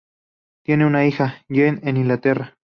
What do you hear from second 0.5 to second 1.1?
Tiene una